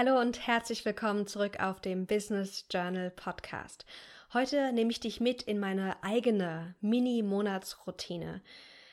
Hallo 0.00 0.20
und 0.20 0.46
herzlich 0.46 0.84
willkommen 0.84 1.26
zurück 1.26 1.58
auf 1.58 1.80
dem 1.80 2.06
Business 2.06 2.66
Journal 2.70 3.10
Podcast. 3.10 3.84
Heute 4.32 4.72
nehme 4.72 4.92
ich 4.92 5.00
dich 5.00 5.18
mit 5.18 5.42
in 5.42 5.58
meine 5.58 6.00
eigene 6.04 6.76
Mini-Monatsroutine. 6.80 8.40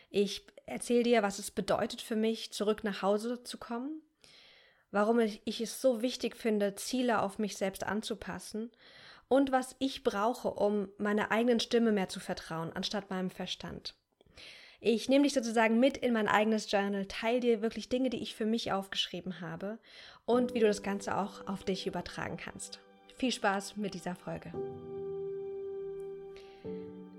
Ich 0.09 0.47
erzähle 0.65 1.03
dir, 1.03 1.21
was 1.21 1.37
es 1.37 1.51
bedeutet 1.51 2.01
für 2.01 2.15
mich, 2.15 2.53
zurück 2.53 2.83
nach 2.83 3.03
Hause 3.03 3.43
zu 3.43 3.59
kommen, 3.59 4.01
warum 4.89 5.19
ich 5.19 5.61
es 5.61 5.79
so 5.79 6.01
wichtig 6.01 6.35
finde, 6.35 6.73
Ziele 6.73 7.21
auf 7.21 7.37
mich 7.37 7.55
selbst 7.55 7.83
anzupassen 7.83 8.71
und 9.27 9.51
was 9.51 9.75
ich 9.77 10.03
brauche, 10.03 10.49
um 10.49 10.89
meiner 10.97 11.29
eigenen 11.29 11.59
Stimme 11.59 11.91
mehr 11.91 12.09
zu 12.09 12.19
vertrauen, 12.19 12.73
anstatt 12.73 13.11
meinem 13.11 13.29
Verstand. 13.29 13.93
Ich 14.87 15.09
nehme 15.09 15.23
dich 15.23 15.33
sozusagen 15.33 15.79
mit 15.79 15.97
in 15.97 16.13
mein 16.13 16.27
eigenes 16.27 16.69
Journal, 16.69 17.07
teile 17.07 17.39
dir 17.39 17.61
wirklich 17.63 17.89
Dinge, 17.89 18.11
die 18.11 18.21
ich 18.21 18.35
für 18.35 18.45
mich 18.45 18.71
aufgeschrieben 18.71 19.41
habe 19.41 19.79
und 20.25 20.53
wie 20.53 20.59
du 20.59 20.67
das 20.67 20.83
Ganze 20.83 21.17
auch 21.17 21.47
auf 21.47 21.63
dich 21.63 21.87
übertragen 21.87 22.37
kannst. 22.37 22.79
Viel 23.15 23.31
Spaß 23.31 23.77
mit 23.77 23.93
dieser 23.93 24.15
Folge. 24.15 24.51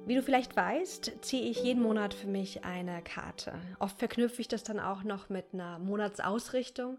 Wie 0.06 0.14
du 0.14 0.22
vielleicht 0.22 0.54
weißt, 0.54 1.12
ziehe 1.22 1.50
ich 1.50 1.62
jeden 1.62 1.82
Monat 1.82 2.14
für 2.14 2.28
mich 2.28 2.64
eine 2.64 3.02
Karte. 3.02 3.54
Oft 3.80 3.98
verknüpfe 3.98 4.40
ich 4.40 4.48
das 4.48 4.62
dann 4.62 4.78
auch 4.78 5.02
noch 5.02 5.28
mit 5.28 5.46
einer 5.52 5.78
Monatsausrichtung. 5.78 6.98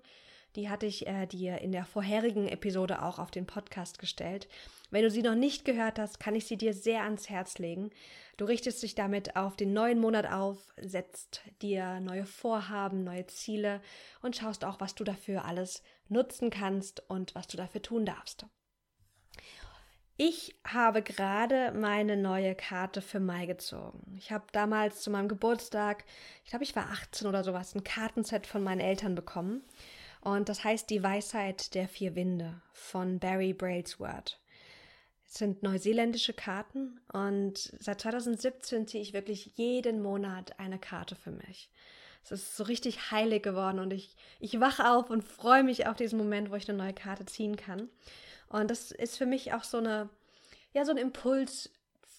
Die 0.55 0.69
hatte 0.69 0.85
ich 0.85 1.05
äh, 1.07 1.27
dir 1.27 1.59
in 1.59 1.71
der 1.71 1.85
vorherigen 1.85 2.47
Episode 2.47 3.03
auch 3.03 3.19
auf 3.19 3.31
den 3.31 3.45
Podcast 3.45 3.99
gestellt. 3.99 4.47
Wenn 4.89 5.03
du 5.03 5.11
sie 5.11 5.21
noch 5.21 5.35
nicht 5.35 5.65
gehört 5.65 5.99
hast, 5.99 6.19
kann 6.19 6.35
ich 6.35 6.45
sie 6.45 6.57
dir 6.57 6.73
sehr 6.73 7.03
ans 7.03 7.29
Herz 7.29 7.57
legen. 7.57 7.91
Du 8.37 8.45
richtest 8.45 8.81
dich 8.81 8.95
damit 8.95 9.35
auf 9.35 9.57
den 9.57 9.73
neuen 9.73 9.99
Monat 9.99 10.31
auf, 10.31 10.57
setzt 10.77 11.41
dir 11.61 11.99
neue 11.99 12.25
Vorhaben, 12.25 13.03
neue 13.03 13.27
Ziele 13.27 13.81
und 14.21 14.35
schaust 14.35 14.63
auch, 14.63 14.79
was 14.79 14.95
du 14.95 15.03
dafür 15.03 15.45
alles 15.45 15.83
nutzen 16.07 16.49
kannst 16.49 17.03
und 17.09 17.35
was 17.35 17.47
du 17.47 17.57
dafür 17.57 17.81
tun 17.81 18.05
darfst. 18.05 18.45
Ich 20.19 20.55
habe 20.65 21.03
gerade 21.03 21.71
meine 21.73 22.17
neue 22.17 22.55
Karte 22.55 23.03
für 23.03 23.19
Mai 23.19 23.45
gezogen. 23.45 24.15
Ich 24.17 24.31
habe 24.31 24.45
damals 24.51 25.01
zu 25.01 25.11
meinem 25.11 25.27
Geburtstag, 25.27 26.05
ich 26.43 26.49
glaube, 26.49 26.63
ich 26.63 26.75
war 26.75 26.89
18 26.89 27.27
oder 27.27 27.43
sowas, 27.43 27.75
ein 27.75 27.83
Kartenset 27.83 28.47
von 28.47 28.63
meinen 28.63 28.79
Eltern 28.79 29.13
bekommen. 29.13 29.61
Und 30.21 30.49
das 30.49 30.63
heißt 30.63 30.89
Die 30.89 31.03
Weisheit 31.03 31.73
der 31.75 31.87
vier 31.87 32.15
Winde 32.15 32.61
von 32.73 33.19
Barry 33.19 33.53
Brailsworth. 33.53 34.39
Es 35.27 35.35
sind 35.35 35.61
neuseeländische 35.61 36.33
Karten 36.33 37.01
und 37.11 37.57
seit 37.79 38.01
2017 38.01 38.87
ziehe 38.87 39.03
ich 39.03 39.13
wirklich 39.13 39.51
jeden 39.55 40.01
Monat 40.01 40.57
eine 40.57 40.79
Karte 40.79 41.15
für 41.15 41.31
mich. 41.31 41.69
Es 42.23 42.31
ist 42.31 42.57
so 42.57 42.63
richtig 42.63 43.11
heilig 43.11 43.43
geworden 43.43 43.79
und 43.79 43.91
ich, 43.91 44.15
ich 44.39 44.59
wache 44.59 44.89
auf 44.89 45.09
und 45.09 45.23
freue 45.23 45.63
mich 45.63 45.87
auf 45.87 45.97
diesen 45.97 46.17
Moment, 46.17 46.49
wo 46.51 46.55
ich 46.55 46.67
eine 46.67 46.77
neue 46.77 46.93
Karte 46.93 47.25
ziehen 47.25 47.55
kann. 47.55 47.89
Und 48.49 48.71
das 48.71 48.91
ist 48.91 49.17
für 49.17 49.25
mich 49.25 49.53
auch 49.53 49.63
so 49.63 49.77
eine, 49.77 50.09
ja, 50.73 50.85
so 50.85 50.91
ein 50.91 50.97
Impuls 50.97 51.71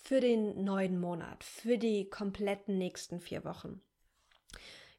für 0.02 0.20
den 0.20 0.64
neuen 0.64 1.00
Monat, 1.00 1.44
für 1.44 1.78
die 1.78 2.08
kompletten 2.08 2.78
nächsten 2.78 3.20
vier 3.20 3.44
Wochen. 3.44 3.80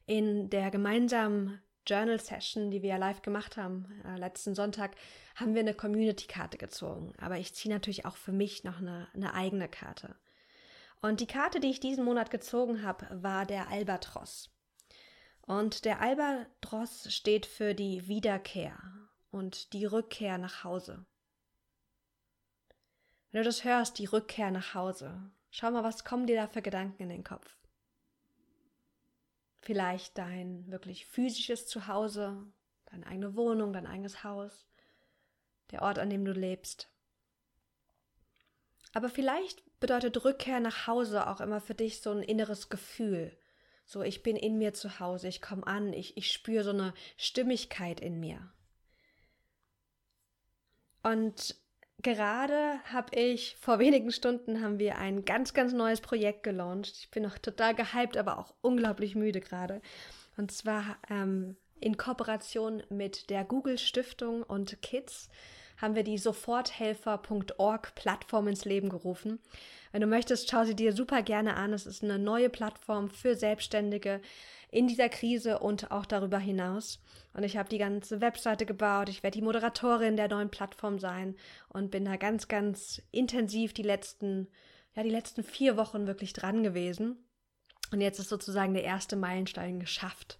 In 0.06 0.50
der 0.50 0.70
gemeinsamen 0.70 1.60
Journal 1.86 2.20
Session, 2.20 2.70
die 2.70 2.82
wir 2.82 2.90
ja 2.90 2.96
live 2.96 3.22
gemacht 3.22 3.56
haben, 3.56 4.00
äh, 4.04 4.16
letzten 4.18 4.54
Sonntag, 4.54 4.96
haben 5.34 5.54
wir 5.54 5.60
eine 5.60 5.74
Community-Karte 5.74 6.58
gezogen. 6.58 7.12
Aber 7.18 7.38
ich 7.38 7.54
ziehe 7.54 7.72
natürlich 7.74 8.04
auch 8.04 8.16
für 8.16 8.32
mich 8.32 8.64
noch 8.64 8.78
eine, 8.78 9.08
eine 9.14 9.34
eigene 9.34 9.68
Karte. 9.68 10.16
Und 11.00 11.20
die 11.20 11.26
Karte, 11.26 11.60
die 11.60 11.70
ich 11.70 11.80
diesen 11.80 12.04
Monat 12.04 12.30
gezogen 12.30 12.82
habe, 12.82 13.06
war 13.22 13.46
der 13.46 13.68
Albatros. 13.68 14.50
Und 15.42 15.84
der 15.84 16.00
Albatros 16.00 17.12
steht 17.12 17.46
für 17.46 17.74
die 17.74 18.06
Wiederkehr 18.06 18.78
und 19.30 19.72
die 19.72 19.86
Rückkehr 19.86 20.38
nach 20.38 20.64
Hause. 20.64 21.06
Wenn 23.30 23.42
du 23.42 23.44
das 23.44 23.64
hörst, 23.64 23.98
die 23.98 24.06
Rückkehr 24.06 24.50
nach 24.50 24.74
Hause, 24.74 25.30
schau 25.50 25.70
mal, 25.70 25.84
was 25.84 26.04
kommen 26.04 26.26
dir 26.26 26.36
da 26.36 26.48
für 26.48 26.62
Gedanken 26.62 27.02
in 27.02 27.08
den 27.08 27.24
Kopf? 27.24 27.59
Vielleicht 29.60 30.16
dein 30.16 30.70
wirklich 30.70 31.06
physisches 31.06 31.66
Zuhause, 31.66 32.46
deine 32.86 33.06
eigene 33.06 33.36
Wohnung, 33.36 33.72
dein 33.72 33.86
eigenes 33.86 34.24
Haus, 34.24 34.66
der 35.70 35.82
Ort, 35.82 35.98
an 35.98 36.10
dem 36.10 36.24
du 36.24 36.32
lebst. 36.32 36.90
Aber 38.92 39.08
vielleicht 39.08 39.62
bedeutet 39.80 40.24
Rückkehr 40.24 40.60
nach 40.60 40.86
Hause 40.86 41.28
auch 41.28 41.40
immer 41.40 41.60
für 41.60 41.74
dich 41.74 42.00
so 42.00 42.10
ein 42.10 42.22
inneres 42.22 42.68
Gefühl. 42.68 43.36
So, 43.84 44.02
ich 44.02 44.22
bin 44.22 44.36
in 44.36 44.58
mir 44.58 44.72
zu 44.72 45.00
Hause, 45.00 45.28
ich 45.28 45.42
komme 45.42 45.66
an, 45.66 45.92
ich, 45.92 46.16
ich 46.16 46.32
spüre 46.32 46.64
so 46.64 46.70
eine 46.70 46.94
Stimmigkeit 47.16 48.00
in 48.00 48.20
mir. 48.20 48.52
Und 51.02 51.56
gerade 52.02 52.80
habe 52.92 53.14
ich, 53.14 53.56
vor 53.60 53.78
wenigen 53.78 54.12
Stunden 54.12 54.62
haben 54.62 54.78
wir 54.78 54.98
ein 54.98 55.24
ganz, 55.24 55.54
ganz 55.54 55.72
neues 55.72 56.00
Projekt 56.00 56.42
gelauncht. 56.42 56.94
Ich 57.00 57.10
bin 57.10 57.22
noch 57.22 57.38
total 57.38 57.74
gehypt, 57.74 58.16
aber 58.16 58.38
auch 58.38 58.54
unglaublich 58.60 59.14
müde 59.14 59.40
gerade. 59.40 59.80
Und 60.36 60.52
zwar 60.52 60.96
ähm, 61.08 61.56
in 61.80 61.96
Kooperation 61.96 62.82
mit 62.90 63.30
der 63.30 63.44
Google 63.44 63.78
Stiftung 63.78 64.42
und 64.42 64.80
Kids 64.82 65.28
haben 65.80 65.94
wir 65.94 66.04
die 66.04 66.18
Soforthelfer.org 66.18 67.94
Plattform 67.94 68.48
ins 68.48 68.64
Leben 68.64 68.88
gerufen. 68.88 69.38
Wenn 69.92 70.02
du 70.02 70.06
möchtest, 70.06 70.50
schau 70.50 70.64
sie 70.64 70.76
dir 70.76 70.92
super 70.92 71.22
gerne 71.22 71.56
an. 71.56 71.72
Es 71.72 71.86
ist 71.86 72.04
eine 72.04 72.18
neue 72.18 72.48
Plattform 72.48 73.10
für 73.10 73.34
Selbstständige, 73.34 74.20
in 74.70 74.86
dieser 74.86 75.08
Krise 75.08 75.58
und 75.58 75.90
auch 75.90 76.06
darüber 76.06 76.38
hinaus. 76.38 77.00
Und 77.32 77.42
ich 77.42 77.56
habe 77.56 77.68
die 77.68 77.78
ganze 77.78 78.20
Webseite 78.20 78.66
gebaut. 78.66 79.08
Ich 79.08 79.22
werde 79.22 79.38
die 79.38 79.44
Moderatorin 79.44 80.16
der 80.16 80.28
neuen 80.28 80.50
Plattform 80.50 80.98
sein 80.98 81.36
und 81.68 81.90
bin 81.90 82.04
da 82.04 82.16
ganz, 82.16 82.48
ganz 82.48 83.02
intensiv 83.10 83.72
die 83.72 83.82
letzten, 83.82 84.48
ja, 84.94 85.02
die 85.02 85.10
letzten 85.10 85.42
vier 85.42 85.76
Wochen 85.76 86.06
wirklich 86.06 86.32
dran 86.32 86.62
gewesen. 86.62 87.16
Und 87.92 88.00
jetzt 88.00 88.20
ist 88.20 88.28
sozusagen 88.28 88.74
der 88.74 88.84
erste 88.84 89.16
Meilenstein 89.16 89.80
geschafft. 89.80 90.38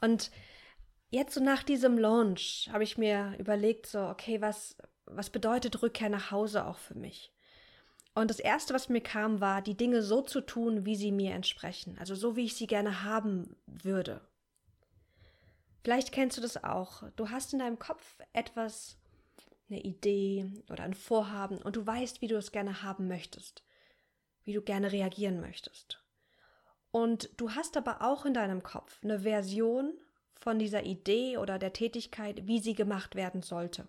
Und 0.00 0.30
jetzt 1.10 1.34
so 1.34 1.42
nach 1.42 1.62
diesem 1.62 1.98
Launch 1.98 2.68
habe 2.72 2.84
ich 2.84 2.98
mir 2.98 3.34
überlegt, 3.38 3.86
so, 3.86 4.00
okay, 4.00 4.40
was, 4.40 4.76
was 5.06 5.30
bedeutet 5.30 5.82
Rückkehr 5.82 6.08
nach 6.08 6.30
Hause 6.30 6.66
auch 6.66 6.78
für 6.78 6.94
mich? 6.94 7.32
Und 8.14 8.30
das 8.30 8.40
Erste, 8.40 8.74
was 8.74 8.88
mir 8.88 9.00
kam, 9.00 9.40
war, 9.40 9.62
die 9.62 9.76
Dinge 9.76 10.02
so 10.02 10.22
zu 10.22 10.40
tun, 10.40 10.84
wie 10.84 10.96
sie 10.96 11.12
mir 11.12 11.34
entsprechen, 11.34 11.96
also 11.98 12.14
so, 12.14 12.36
wie 12.36 12.46
ich 12.46 12.56
sie 12.56 12.66
gerne 12.66 13.04
haben 13.04 13.56
würde. 13.66 14.20
Vielleicht 15.84 16.12
kennst 16.12 16.36
du 16.36 16.40
das 16.40 16.62
auch. 16.64 17.04
Du 17.16 17.30
hast 17.30 17.52
in 17.52 17.60
deinem 17.60 17.78
Kopf 17.78 18.18
etwas, 18.32 18.98
eine 19.70 19.80
Idee 19.80 20.50
oder 20.70 20.82
ein 20.82 20.94
Vorhaben 20.94 21.58
und 21.58 21.76
du 21.76 21.86
weißt, 21.86 22.20
wie 22.20 22.26
du 22.26 22.36
es 22.36 22.52
gerne 22.52 22.82
haben 22.82 23.06
möchtest, 23.06 23.62
wie 24.44 24.52
du 24.52 24.62
gerne 24.62 24.92
reagieren 24.92 25.40
möchtest. 25.40 26.02
Und 26.90 27.30
du 27.36 27.50
hast 27.50 27.76
aber 27.76 28.02
auch 28.02 28.24
in 28.24 28.34
deinem 28.34 28.62
Kopf 28.62 28.98
eine 29.04 29.20
Version 29.20 29.92
von 30.38 30.58
dieser 30.58 30.84
Idee 30.84 31.36
oder 31.36 31.58
der 31.58 31.72
Tätigkeit, 31.72 32.46
wie 32.46 32.60
sie 32.60 32.74
gemacht 32.74 33.14
werden 33.14 33.42
sollte. 33.42 33.88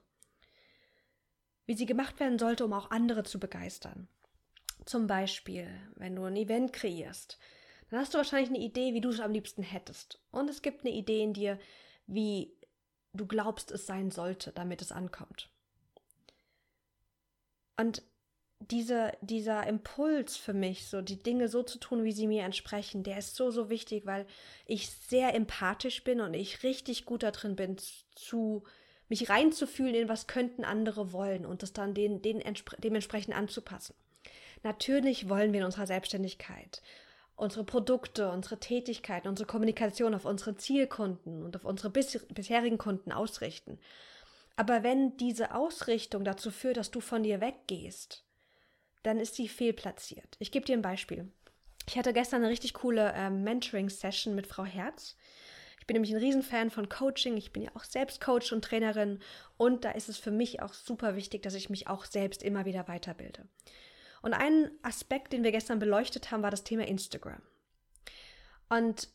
Wie 1.66 1.76
sie 1.76 1.86
gemacht 1.86 2.20
werden 2.20 2.40
sollte, 2.40 2.66
um 2.66 2.74
auch 2.74 2.92
andere 2.92 3.24
zu 3.24 3.40
begeistern. 3.40 4.08
Zum 4.86 5.08
Beispiel, 5.08 5.70
wenn 5.96 6.16
du 6.16 6.24
ein 6.24 6.36
Event 6.36 6.74
kreierst, 6.74 7.38
dann 7.90 8.00
hast 8.00 8.14
du 8.14 8.18
wahrscheinlich 8.18 8.50
eine 8.50 8.60
Idee, 8.60 8.94
wie 8.94 9.02
du 9.02 9.10
es 9.10 9.20
am 9.20 9.32
liebsten 9.32 9.64
hättest. 9.64 10.22
Und 10.32 10.50
es 10.50 10.62
gibt 10.62 10.82
eine 10.82 10.94
Idee 10.94 11.24
in 11.24 11.34
dir, 11.34 11.60
wie 12.08 12.56
du 13.14 13.26
glaubst, 13.26 13.72
es 13.72 13.86
sein 13.86 14.12
sollte, 14.12 14.52
damit 14.52 14.82
es 14.82 14.92
ankommt. 14.92 15.50
Und 17.78 18.04
diese, 18.60 19.14
dieser 19.22 19.66
Impuls 19.68 20.36
für 20.36 20.54
mich, 20.54 20.88
so 20.88 21.02
die 21.02 21.22
Dinge 21.22 21.48
so 21.48 21.64
zu 21.64 21.80
tun, 21.80 22.04
wie 22.04 22.12
sie 22.12 22.28
mir 22.28 22.44
entsprechen, 22.44 23.04
der 23.04 23.18
ist 23.18 23.36
so, 23.36 23.52
so 23.52 23.70
wichtig, 23.70 24.06
weil 24.06 24.26
ich 24.66 24.90
sehr 24.90 25.34
empathisch 25.34 26.04
bin 26.04 26.22
und 26.22 26.34
ich 26.34 26.64
richtig 26.64 27.06
gut 27.06 27.24
darin 27.24 27.56
bin, 27.56 27.78
zu 28.16 28.64
mich 29.08 29.30
reinzufühlen 29.30 29.96
in 29.96 30.10
was 30.10 30.28
könnten 30.28 30.64
andere 30.64 31.14
wollen 31.14 31.46
und 31.46 31.64
das 31.64 31.74
dann 31.74 31.94
den, 31.94 32.22
den, 32.22 32.44
dementsprechend 32.78 33.36
anzupassen. 33.36 33.96
Natürlich 34.62 35.30
wollen 35.30 35.54
wir 35.54 35.62
in 35.62 35.66
unserer 35.66 35.88
Selbstständigkeit 35.88 36.82
unsere 37.40 37.64
Produkte, 37.64 38.30
unsere 38.30 38.60
Tätigkeiten, 38.60 39.30
unsere 39.30 39.48
Kommunikation 39.48 40.14
auf 40.14 40.26
unsere 40.26 40.58
Zielkunden 40.58 41.44
und 41.44 41.56
auf 41.56 41.64
unsere 41.64 41.90
bis 41.90 42.26
bisherigen 42.28 42.78
Kunden 42.78 43.12
ausrichten. 43.12 43.80
Aber 44.58 44.84
wenn 44.84 45.16
diese 45.18 45.56
Ausrichtung 45.56 46.26
dazu 46.26 46.52
führt, 46.52 46.76
dass 46.76 46.92
du 46.92 47.00
von 47.00 47.24
dir 47.24 47.40
weggehst, 47.40 48.26
dann 49.04 49.20
ist 49.20 49.36
sie 49.36 49.48
fehlplatziert. 49.48 50.36
Ich 50.40 50.52
gebe 50.52 50.66
dir 50.66 50.74
ein 50.78 50.82
Beispiel. 50.82 51.32
Ich 51.88 51.98
hatte 51.98 52.14
gestern 52.14 52.44
eine 52.44 52.52
richtig 52.52 52.74
coole 52.74 53.14
äh, 53.14 53.30
Mentoring-Session 53.30 54.36
mit 54.36 54.48
Frau 54.48 54.66
Herz. 54.66 55.16
Ich 55.80 55.88
bin 55.88 55.96
nämlich 55.96 56.14
ein 56.14 56.22
Riesenfan 56.22 56.70
von 56.70 56.88
Coaching. 56.88 57.36
Ich 57.38 57.52
bin 57.52 57.64
ja 57.64 57.72
auch 57.74 57.84
selbst 57.84 58.22
Coach 58.22 58.52
und 58.52 58.64
Trainerin. 58.64 59.20
Und 59.58 59.86
da 59.86 59.92
ist 59.92 60.08
es 60.10 60.18
für 60.18 60.32
mich 60.32 60.62
auch 60.62 60.74
super 60.74 61.16
wichtig, 61.16 61.42
dass 61.42 61.56
ich 61.56 61.70
mich 61.70 61.88
auch 61.88 62.06
selbst 62.06 62.44
immer 62.44 62.66
wieder 62.66 62.88
weiterbilde. 62.88 63.48
Und 64.22 64.34
ein 64.34 64.70
Aspekt, 64.84 65.34
den 65.34 65.44
wir 65.44 65.52
gestern 65.52 65.80
beleuchtet 65.80 66.30
haben, 66.30 66.44
war 66.44 66.52
das 66.52 66.64
Thema 66.64 66.88
Instagram. 66.88 67.42
Und 68.70 69.10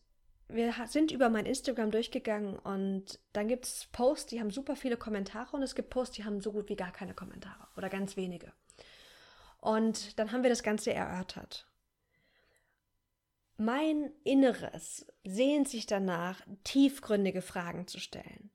wir 0.48 0.74
sind 0.86 1.10
über 1.10 1.28
mein 1.30 1.46
Instagram 1.46 1.90
durchgegangen 1.90 2.58
und 2.58 3.18
dann 3.32 3.48
gibt 3.48 3.64
es 3.64 3.86
Posts, 3.92 4.26
die 4.26 4.40
haben 4.40 4.50
super 4.50 4.76
viele 4.76 4.96
Kommentare 4.96 5.56
und 5.56 5.62
es 5.62 5.74
gibt 5.74 5.90
Posts, 5.90 6.16
die 6.16 6.24
haben 6.24 6.40
so 6.40 6.52
gut 6.52 6.68
wie 6.68 6.76
gar 6.76 6.92
keine 6.92 7.14
Kommentare 7.14 7.66
oder 7.76 7.88
ganz 7.88 8.16
wenige. 8.16 8.52
Und 9.64 10.18
dann 10.18 10.30
haben 10.30 10.42
wir 10.42 10.50
das 10.50 10.62
Ganze 10.62 10.92
erörtert. 10.92 11.66
Mein 13.56 14.12
Inneres 14.22 15.06
sehnt 15.24 15.70
sich 15.70 15.86
danach, 15.86 16.42
tiefgründige 16.64 17.40
Fragen 17.40 17.86
zu 17.86 17.98
stellen. 17.98 18.50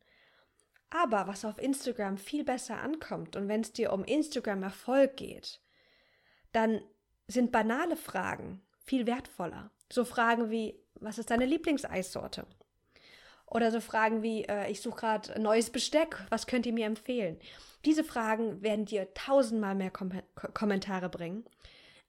Aber 0.92 1.26
was 1.26 1.46
auf 1.46 1.58
Instagram 1.58 2.20
viel 2.20 2.44
besser 2.44 2.80
ankommt 2.80 3.36
und 3.36 3.48
wenn 3.48 3.62
es 3.62 3.74
dir 3.74 3.92
um 3.92 4.04
Instagram-Erfolg 4.04 5.18
geht, 5.18 5.62
dann 6.52 6.80
sind 7.26 7.52
banale 7.52 7.96
Fragen 7.96 8.62
viel 8.86 9.08
wertvoller. 9.08 9.72
So 9.92 10.06
Fragen 10.06 10.52
wie, 10.52 10.80
was 10.94 11.18
ist 11.18 11.32
deine 11.32 11.48
Lieblingseissorte? 11.48 12.46
Oder 13.50 13.72
so 13.72 13.82
Fragen 13.82 14.22
wie, 14.22 14.44
äh, 14.44 14.70
ich 14.70 14.82
suche 14.82 15.00
gerade 15.00 15.42
neues 15.42 15.70
Besteck, 15.70 16.18
was 16.30 16.48
könnt 16.48 16.66
ihr 16.66 16.74
mir 16.74 16.86
empfehlen? 16.86 17.40
Diese 17.86 18.04
Fragen 18.04 18.62
werden 18.62 18.86
dir 18.86 19.14
tausendmal 19.14 19.76
mehr 19.76 19.92
Kom 19.92 20.12
Kommentare 20.54 21.10
bringen, 21.10 21.46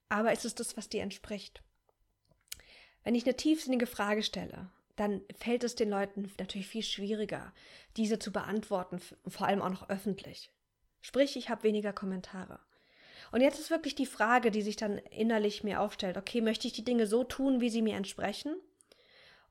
aber 0.08 0.32
ist 0.32 0.44
es 0.44 0.54
das, 0.54 0.76
was 0.76 0.88
dir 0.88 1.02
entspricht? 1.02 1.62
Wenn 3.04 3.14
ich 3.14 3.24
eine 3.24 3.36
tiefsinnige 3.36 3.86
Frage 3.86 4.22
stelle, 4.22 4.68
dann 4.96 5.22
fällt 5.34 5.64
es 5.64 5.76
den 5.76 5.88
Leuten 5.88 6.30
natürlich 6.38 6.66
viel 6.66 6.82
schwieriger, 6.82 7.54
diese 7.96 8.18
zu 8.18 8.32
beantworten, 8.32 9.00
vor 9.26 9.46
allem 9.46 9.62
auch 9.62 9.70
noch 9.70 9.88
öffentlich. 9.88 10.50
Sprich, 11.00 11.36
ich 11.36 11.48
habe 11.48 11.62
weniger 11.62 11.94
Kommentare. 11.94 12.60
Und 13.32 13.40
jetzt 13.40 13.58
ist 13.58 13.70
wirklich 13.70 13.94
die 13.94 14.06
Frage, 14.06 14.50
die 14.50 14.60
sich 14.60 14.76
dann 14.76 14.98
innerlich 14.98 15.64
mir 15.64 15.80
aufstellt, 15.80 16.18
okay, 16.18 16.40
möchte 16.40 16.66
ich 16.66 16.74
die 16.74 16.84
Dinge 16.84 17.06
so 17.06 17.24
tun, 17.24 17.60
wie 17.60 17.70
sie 17.70 17.80
mir 17.80 17.96
entsprechen? 17.96 18.56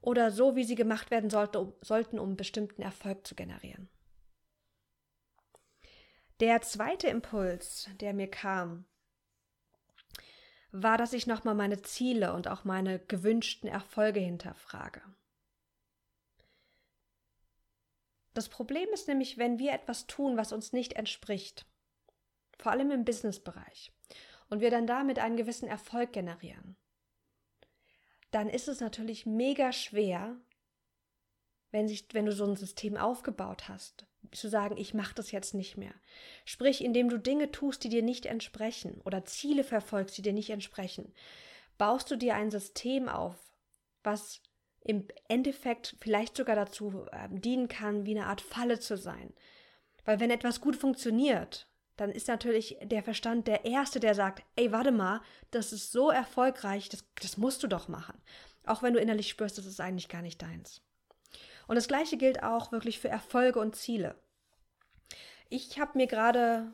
Oder 0.02 0.32
so, 0.32 0.56
wie 0.56 0.64
sie 0.64 0.76
gemacht 0.76 1.12
werden 1.12 1.30
sollte, 1.30 1.60
um, 1.60 1.74
sollten, 1.82 2.20
um 2.20 2.36
bestimmten 2.36 2.82
Erfolg 2.82 3.28
zu 3.28 3.36
generieren? 3.36 3.90
Der 6.40 6.62
zweite 6.62 7.10
Impuls, 7.10 7.90
der 8.00 8.14
mir 8.14 8.30
kam, 8.30 8.86
war, 10.72 10.98
dass 10.98 11.14
ich 11.14 11.28
nochmal 11.28 11.56
meine 11.56 11.82
Ziele 11.82 12.34
und 12.34 12.48
auch 12.48 12.64
meine 12.64 13.00
gewünschten 13.00 13.68
Erfolge 13.68 14.20
hinterfrage. 14.20 15.02
Das 18.34 18.48
Problem 18.48 18.88
ist 18.94 19.08
nämlich, 19.08 19.38
wenn 19.38 19.60
wir 19.60 19.74
etwas 19.74 20.08
tun, 20.08 20.38
was 20.38 20.54
uns 20.54 20.72
nicht 20.72 20.94
entspricht, 20.94 21.66
vor 22.58 22.72
allem 22.72 22.92
im 22.92 23.04
Businessbereich, 23.04 23.92
und 24.50 24.62
wir 24.62 24.72
dann 24.72 24.88
damit 24.88 25.20
einen 25.20 25.38
gewissen 25.38 25.68
Erfolg 25.68 26.14
generieren, 26.14 26.78
dann 28.32 28.50
ist 28.50 28.68
es 28.68 28.80
natürlich 28.80 29.26
mega 29.26 29.72
schwer, 29.72 30.38
wenn, 31.72 31.88
sich, 31.88 32.08
wenn 32.14 32.26
du 32.26 32.32
so 32.32 32.46
ein 32.46 32.56
System 32.56 32.98
aufgebaut 32.98 33.70
hast, 33.70 34.06
zu 34.32 34.50
sagen, 34.50 34.78
ich 34.78 34.94
mache 34.94 35.16
das 35.16 35.32
jetzt 35.32 35.54
nicht 35.54 35.78
mehr. 35.78 35.94
Sprich, 36.46 36.84
indem 36.84 37.10
du 37.10 37.18
Dinge 37.18 37.52
tust, 37.52 37.84
die 37.84 37.90
dir 37.90 38.04
nicht 38.04 38.26
entsprechen 38.26 39.02
oder 39.06 39.26
Ziele 39.26 39.64
verfolgst, 39.64 40.18
die 40.18 40.22
dir 40.22 40.34
nicht 40.34 40.50
entsprechen, 40.50 41.14
baust 41.78 42.10
du 42.12 42.16
dir 42.16 42.36
ein 42.36 42.52
System 42.52 43.08
auf, 43.08 43.36
was 44.04 44.42
im 44.82 45.08
Endeffekt 45.28 45.96
vielleicht 46.00 46.38
sogar 46.38 46.56
dazu 46.56 47.06
äh, 47.12 47.28
dienen 47.32 47.68
kann, 47.68 48.06
wie 48.06 48.18
eine 48.18 48.28
Art 48.28 48.42
Falle 48.42 48.80
zu 48.80 48.98
sein. 48.98 49.34
Weil 50.06 50.20
wenn 50.20 50.32
etwas 50.32 50.62
gut 50.62 50.76
funktioniert, 50.76 51.69
dann 52.00 52.12
ist 52.12 52.30
natürlich 52.30 52.78
der 52.82 53.04
Verstand 53.04 53.48
der 53.48 53.66
Erste, 53.66 54.00
der 54.00 54.16
sagt, 54.16 54.44
ey, 54.56 54.72
warte 54.72 54.92
mal, 54.92 55.22
das 55.52 55.74
ist 55.74 55.92
so 55.92 56.10
erfolgreich, 56.10 56.88
das, 56.88 57.04
das 57.22 57.36
musst 57.36 57.62
du 57.62 57.68
doch 57.68 57.90
machen. 57.90 58.18
Auch 58.66 58.82
wenn 58.82 58.94
du 58.94 59.02
innerlich 59.02 59.28
spürst, 59.28 59.58
das 59.58 59.66
ist 59.66 59.82
eigentlich 59.82 60.08
gar 60.08 60.22
nicht 60.22 60.42
deins. 60.42 60.82
Und 61.68 61.76
das 61.76 61.90
gleiche 61.90 62.16
gilt 62.16 62.42
auch 62.42 62.72
wirklich 62.72 63.00
für 63.00 63.10
Erfolge 63.10 63.60
und 63.60 63.76
Ziele. 63.76 64.16
Ich 65.50 65.78
habe 65.78 65.98
mir 65.98 66.08
gerade 66.08 66.74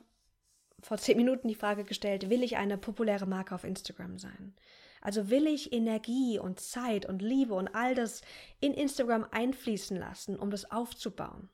vor 0.80 0.98
zehn 0.98 1.18
Minuten 1.18 1.48
die 1.48 1.56
Frage 1.56 1.86
gestellt, 1.86 2.30
will 2.30 2.44
ich 2.44 2.58
eine 2.58 2.78
populäre 2.78 3.26
Marke 3.26 3.56
auf 3.56 3.64
Instagram 3.64 4.20
sein? 4.20 4.56
Also 5.02 5.30
will 5.30 5.48
ich 5.48 5.74
Energie 5.74 6.38
und 6.38 6.60
Zeit 6.60 7.08
und 7.08 7.22
Liebe 7.22 7.56
und 7.56 7.70
all 7.74 7.96
das 7.96 8.22
in 8.60 8.74
Instagram 8.74 9.26
einfließen 9.32 9.98
lassen, 9.98 10.38
um 10.38 10.52
das 10.52 10.70
aufzubauen? 10.70 11.50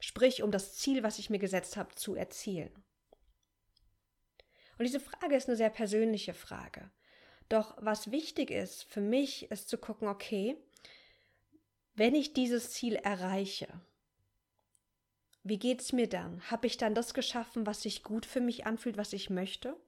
Sprich, 0.00 0.42
um 0.42 0.50
das 0.50 0.74
Ziel, 0.74 1.04
was 1.04 1.20
ich 1.20 1.30
mir 1.30 1.38
gesetzt 1.38 1.76
habe, 1.76 1.94
zu 1.94 2.16
erzielen. 2.16 2.72
Und 4.82 4.86
diese 4.86 4.98
Frage 4.98 5.36
ist 5.36 5.46
eine 5.46 5.56
sehr 5.56 5.70
persönliche 5.70 6.34
Frage. 6.34 6.90
Doch 7.48 7.76
was 7.78 8.10
wichtig 8.10 8.50
ist 8.50 8.82
für 8.82 9.00
mich, 9.00 9.48
ist 9.52 9.68
zu 9.68 9.78
gucken, 9.78 10.08
okay, 10.08 10.56
wenn 11.94 12.16
ich 12.16 12.32
dieses 12.32 12.72
Ziel 12.72 12.96
erreiche, 12.96 13.68
wie 15.44 15.60
geht 15.60 15.82
es 15.82 15.92
mir 15.92 16.08
dann? 16.08 16.50
Habe 16.50 16.66
ich 16.66 16.78
dann 16.78 16.96
das 16.96 17.14
geschaffen, 17.14 17.64
was 17.64 17.82
sich 17.82 18.02
gut 18.02 18.26
für 18.26 18.40
mich 18.40 18.66
anfühlt, 18.66 18.96
was 18.96 19.12
ich 19.12 19.30
möchte? 19.30 19.80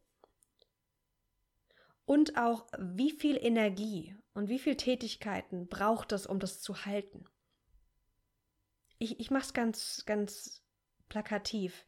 Und 2.05 2.39
auch, 2.39 2.65
wie 2.79 3.11
viel 3.11 3.37
Energie 3.37 4.17
und 4.33 4.49
wie 4.49 4.61
viel 4.61 4.77
Tätigkeiten 4.77 5.67
braucht 5.67 6.13
es, 6.13 6.25
um 6.25 6.39
das 6.39 6.61
zu 6.61 6.85
halten? 6.85 7.25
Ich, 8.99 9.19
ich 9.19 9.33
mache 9.33 9.47
es 9.47 9.55
ganz, 9.55 10.05
ganz 10.07 10.63
plakativ. 11.09 11.85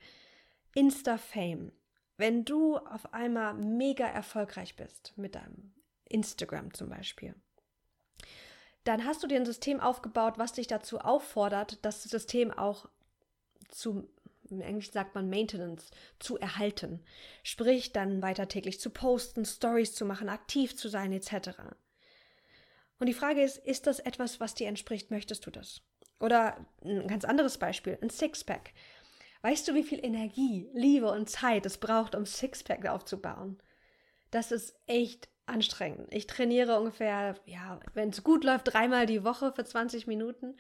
Insta-Fame 0.75 1.71
wenn 2.17 2.45
du 2.45 2.79
auf 2.79 3.13
einmal 3.13 3.55
mega 3.55 4.07
erfolgreich 4.07 4.77
bist 4.77 5.13
mit 5.17 5.35
deinem 5.35 5.75
Instagram 6.05 6.73
zum 6.73 6.89
Beispiel, 6.89 7.35
dann 8.85 9.05
hast 9.05 9.23
du 9.23 9.27
dir 9.27 9.37
ein 9.37 9.47
System 9.47 9.81
aufgebaut, 9.81 10.35
was 10.39 10.53
dich 10.53 10.69
dazu 10.69 11.01
auffordert, 11.01 11.85
das 11.85 12.05
System 12.05 12.53
auch 12.53 12.89
zu, 13.69 14.09
im 14.49 14.61
Englischen 14.61 14.93
sagt 14.93 15.15
man 15.15 15.29
Maintenance, 15.29 15.91
zu 16.21 16.39
erhalten. 16.39 17.05
Sprich, 17.43 17.93
dann 17.93 18.23
weiter 18.23 18.47
täglich 18.47 18.81
zu 18.81 18.91
posten, 18.91 19.45
Stories 19.45 19.93
zu 19.95 20.05
machen, 20.05 20.29
aktiv 20.29 20.77
zu 20.77 20.89
sein, 20.89 21.13
etc. 21.13 21.51
Und 22.99 23.07
die 23.07 23.15
Frage 23.15 23.43
ist, 23.43 23.59
ist 23.59 23.89
das 23.89 23.99
etwas, 23.99 24.39
was 24.39 24.55
dir 24.55 24.69
entspricht? 24.69 25.11
Möchtest 25.11 25.47
du 25.47 25.51
das? 25.51 25.83
Oder 26.21 26.65
ein 26.83 27.09
ganz 27.09 27.25
anderes 27.25 27.59
Beispiel, 27.59 27.99
ein 28.01 28.11
Sixpack. 28.11 28.73
Weißt 29.47 29.69
du, 29.69 29.75
wie 29.75 29.85
viel 29.85 30.05
Energie, 30.05 30.69
Liebe 30.73 31.09
und 31.09 31.31
Zeit 31.31 31.67
es 31.67 31.79
braucht, 31.79 32.17
um 32.17 32.27
Sixpack 32.27 32.85
aufzubauen? 32.89 33.63
Das 34.33 34.51
ist 34.51 34.75
echt 34.89 35.29
anstrengend. 35.47 36.13
Ich 36.13 36.27
trainiere 36.27 36.81
ungefähr, 36.81 37.37
ja, 37.45 37.79
wenn 37.95 38.09
es 38.09 38.25
gut 38.25 38.43
läuft, 38.43 38.73
dreimal 38.73 39.07
die 39.07 39.23
Woche 39.23 39.53
für 39.53 39.65
20 39.65 40.09
Minuten. 40.09 40.57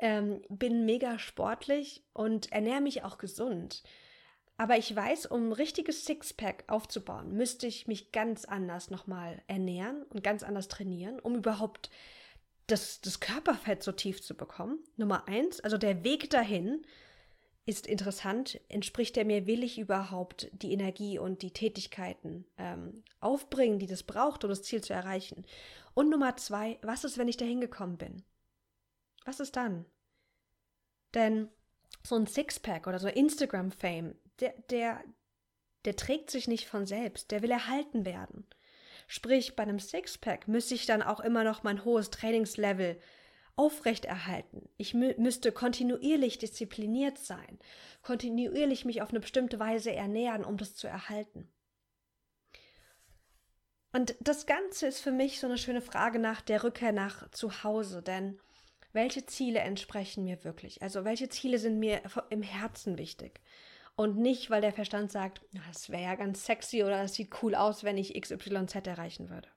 Ähm, 0.00 0.42
bin 0.48 0.84
mega 0.84 1.20
sportlich 1.20 2.02
und 2.12 2.50
ernähre 2.50 2.80
mich 2.80 3.04
auch 3.04 3.18
gesund. 3.18 3.84
Aber 4.56 4.76
ich 4.76 4.96
weiß, 4.96 5.26
um 5.26 5.50
ein 5.50 5.52
richtiges 5.52 6.04
Sixpack 6.04 6.64
aufzubauen, 6.66 7.36
müsste 7.36 7.68
ich 7.68 7.86
mich 7.86 8.10
ganz 8.10 8.46
anders 8.46 8.90
nochmal 8.90 9.40
ernähren 9.46 10.02
und 10.10 10.24
ganz 10.24 10.42
anders 10.42 10.66
trainieren, 10.66 11.20
um 11.20 11.36
überhaupt 11.36 11.88
das, 12.66 13.00
das 13.00 13.20
Körperfett 13.20 13.84
so 13.84 13.92
tief 13.92 14.20
zu 14.22 14.36
bekommen. 14.36 14.80
Nummer 14.96 15.28
eins, 15.28 15.60
also 15.60 15.78
der 15.78 16.02
Weg 16.02 16.30
dahin 16.30 16.84
ist 17.68 17.86
interessant, 17.86 18.58
entspricht 18.70 19.18
er 19.18 19.26
mir, 19.26 19.46
will 19.46 19.62
ich 19.62 19.78
überhaupt 19.78 20.48
die 20.52 20.72
Energie 20.72 21.18
und 21.18 21.42
die 21.42 21.52
Tätigkeiten 21.52 22.46
ähm, 22.56 23.04
aufbringen, 23.20 23.78
die 23.78 23.86
das 23.86 24.04
braucht, 24.04 24.42
um 24.42 24.48
das 24.48 24.62
Ziel 24.62 24.82
zu 24.82 24.94
erreichen? 24.94 25.44
Und 25.92 26.08
Nummer 26.08 26.34
zwei, 26.38 26.78
was 26.80 27.04
ist, 27.04 27.18
wenn 27.18 27.28
ich 27.28 27.36
da 27.36 27.44
hingekommen 27.44 27.98
bin? 27.98 28.24
Was 29.26 29.38
ist 29.38 29.56
dann? 29.56 29.84
Denn 31.12 31.50
so 32.02 32.14
ein 32.14 32.26
Sixpack 32.26 32.86
oder 32.86 32.98
so 32.98 33.06
Instagram-Fame, 33.06 34.14
der, 34.40 34.54
der, 34.70 35.04
der 35.84 35.94
trägt 35.94 36.30
sich 36.30 36.48
nicht 36.48 36.66
von 36.66 36.86
selbst, 36.86 37.30
der 37.30 37.42
will 37.42 37.50
erhalten 37.50 38.06
werden. 38.06 38.46
Sprich, 39.08 39.56
bei 39.56 39.64
einem 39.64 39.78
Sixpack 39.78 40.48
müsste 40.48 40.74
ich 40.74 40.86
dann 40.86 41.02
auch 41.02 41.20
immer 41.20 41.44
noch 41.44 41.64
mein 41.64 41.84
hohes 41.84 42.08
Trainingslevel 42.08 42.98
aufrechterhalten. 43.58 44.68
Ich 44.76 44.94
mü 44.94 45.14
müsste 45.18 45.52
kontinuierlich 45.52 46.38
diszipliniert 46.38 47.18
sein, 47.18 47.58
kontinuierlich 48.02 48.84
mich 48.84 49.02
auf 49.02 49.10
eine 49.10 49.20
bestimmte 49.20 49.58
Weise 49.58 49.92
ernähren, 49.92 50.44
um 50.44 50.56
das 50.56 50.74
zu 50.74 50.86
erhalten. 50.86 51.50
Und 53.92 54.14
das 54.20 54.46
Ganze 54.46 54.86
ist 54.86 55.00
für 55.00 55.10
mich 55.10 55.40
so 55.40 55.46
eine 55.46 55.58
schöne 55.58 55.80
Frage 55.80 56.18
nach 56.18 56.40
der 56.40 56.62
Rückkehr 56.62 56.92
nach 56.92 57.30
zu 57.30 57.64
Hause, 57.64 58.02
denn 58.02 58.38
welche 58.92 59.26
Ziele 59.26 59.60
entsprechen 59.60 60.24
mir 60.24 60.44
wirklich? 60.44 60.82
Also 60.82 61.04
welche 61.04 61.28
Ziele 61.28 61.58
sind 61.58 61.78
mir 61.78 62.02
im 62.30 62.42
Herzen 62.42 62.96
wichtig? 62.96 63.40
Und 63.96 64.16
nicht, 64.16 64.50
weil 64.50 64.60
der 64.60 64.72
Verstand 64.72 65.10
sagt, 65.10 65.40
das 65.66 65.90
wäre 65.90 66.02
ja 66.02 66.14
ganz 66.14 66.46
sexy 66.46 66.84
oder 66.84 67.02
es 67.02 67.14
sieht 67.14 67.42
cool 67.42 67.56
aus, 67.56 67.82
wenn 67.82 67.98
ich 67.98 68.20
XYZ 68.20 68.86
erreichen 68.86 69.30
würde. 69.30 69.48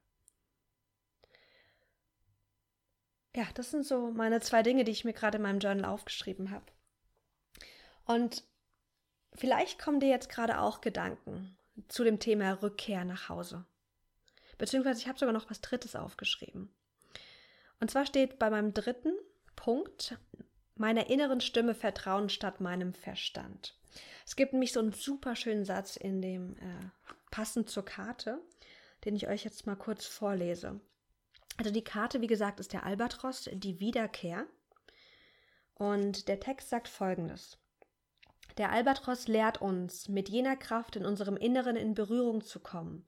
Ja, 3.36 3.46
das 3.54 3.72
sind 3.72 3.86
so 3.86 4.12
meine 4.12 4.42
zwei 4.42 4.64
Dinge, 4.64 4.84
die 4.84 4.92
ich 4.92 5.06
mir 5.06 5.14
gerade 5.14 5.38
in 5.38 5.44
meinem 5.44 5.60
Journal 5.60 5.86
aufgeschrieben 5.86 6.52
habe. 6.52 6.66
Und 8.06 8.44
vielleicht 9.34 9.80
kommen 9.80 10.00
dir 10.00 10.10
jetzt 10.10 10.30
gerade 10.30 10.60
auch 10.60 10.82
Gedanken 10.82 11.58
zu 11.88 12.04
dem 12.04 12.20
Thema 12.20 12.62
Rückkehr 12.62 13.06
nach 13.06 13.30
Hause. 13.30 13.66
Beziehungsweise 14.58 15.00
ich 15.00 15.08
habe 15.08 15.18
sogar 15.18 15.34
noch 15.34 15.50
was 15.50 15.62
Drittes 15.62 15.96
aufgeschrieben. 15.96 16.74
Und 17.80 17.90
zwar 17.90 18.06
steht 18.06 18.38
bei 18.38 18.50
meinem 18.50 18.74
dritten 18.74 19.14
Punkt 19.56 20.18
meiner 20.76 21.10
inneren 21.10 21.42
Stimme 21.42 21.74
Vertrauen 21.74 22.30
statt 22.30 22.62
meinem 22.62 22.94
Verstand. 22.94 23.76
Es 24.26 24.36
gibt 24.36 24.54
nämlich 24.54 24.72
so 24.72 24.80
einen 24.80 24.94
super 24.94 25.36
schönen 25.36 25.66
Satz 25.66 25.96
in 25.96 26.22
dem 26.22 26.58
äh, 26.58 26.90
passend 27.32 27.70
zur 27.70 27.86
Karte, 27.86 28.40
den 29.06 29.16
ich 29.16 29.28
euch 29.28 29.44
jetzt 29.44 29.66
mal 29.66 29.76
kurz 29.76 30.06
vorlese. 30.06 30.80
Also 31.58 31.72
die 31.72 31.84
Karte, 31.84 32.22
wie 32.22 32.28
gesagt, 32.28 32.60
ist 32.60 32.74
der 32.74 32.86
Albatros, 32.86 33.50
die 33.52 33.80
Wiederkehr. 33.80 34.48
Und 35.76 36.28
der 36.28 36.40
Text 36.40 36.70
sagt 36.70 36.88
folgendes. 36.88 37.58
Der 38.58 38.72
Albatros 38.72 39.28
lehrt 39.28 39.62
uns, 39.62 40.10
mit 40.10 40.30
jener 40.30 40.56
Kraft 40.56 40.96
in 40.96 41.06
unserem 41.06 41.38
Inneren 41.38 41.76
in 41.76 41.94
Berührung 41.94 42.42
zu 42.44 42.60
kommen, 42.60 43.06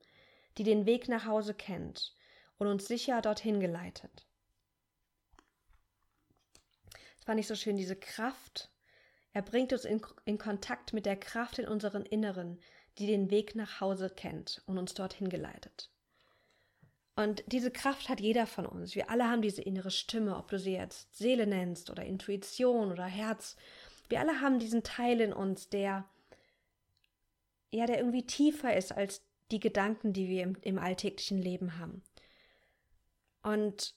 die 0.56 0.64
den 0.64 0.86
Weg 0.86 1.08
nach 1.08 1.26
Hause 1.26 1.54
kennt 1.54 2.14
und 2.58 2.66
uns 2.66 2.86
sicher 2.86 3.20
dorthin 3.20 3.60
geleitet. 3.60 4.26
Das 7.16 7.24
fand 7.24 7.40
ich 7.40 7.46
so 7.46 7.54
schön, 7.54 7.76
diese 7.76 7.96
Kraft. 7.96 8.70
Er 9.32 9.42
bringt 9.42 9.72
uns 9.72 9.84
in, 9.84 10.00
in 10.24 10.38
Kontakt 10.38 10.92
mit 10.92 11.06
der 11.06 11.16
Kraft 11.16 11.58
in 11.58 11.68
unserem 11.68 12.04
Inneren, 12.04 12.60
die 12.98 13.06
den 13.06 13.30
Weg 13.30 13.54
nach 13.54 13.80
Hause 13.80 14.10
kennt 14.10 14.62
und 14.66 14.78
uns 14.78 14.94
dorthin 14.94 15.28
geleitet. 15.28 15.90
Und 17.16 17.44
diese 17.46 17.70
Kraft 17.70 18.08
hat 18.08 18.20
jeder 18.20 18.46
von 18.46 18.66
uns. 18.66 18.94
Wir 18.96 19.08
alle 19.08 19.30
haben 19.30 19.42
diese 19.42 19.62
innere 19.62 19.90
Stimme, 19.92 20.36
ob 20.36 20.48
du 20.48 20.58
sie 20.58 20.72
jetzt 20.72 21.16
Seele 21.16 21.46
nennst 21.46 21.90
oder 21.90 22.04
Intuition 22.04 22.90
oder 22.90 23.04
Herz. 23.04 23.56
Wir 24.08 24.20
alle 24.20 24.40
haben 24.40 24.58
diesen 24.58 24.82
Teil 24.82 25.20
in 25.20 25.32
uns, 25.32 25.68
der 25.68 26.04
ja, 27.74 27.86
der 27.86 27.98
irgendwie 27.98 28.24
tiefer 28.24 28.76
ist 28.76 28.92
als 28.92 29.22
die 29.50 29.58
Gedanken, 29.58 30.12
die 30.12 30.28
wir 30.28 30.44
im, 30.44 30.56
im 30.62 30.78
alltäglichen 30.78 31.38
Leben 31.38 31.78
haben. 31.78 32.02
Und 33.42 33.94